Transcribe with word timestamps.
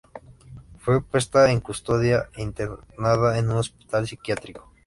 Fue 0.79 0.99
puesta 1.03 1.51
en 1.51 1.59
custodia 1.59 2.27
e 2.33 2.41
internada 2.41 3.37
en 3.37 3.51
un 3.51 3.57
hospital 3.57 4.07
psiquiátrico. 4.07 4.67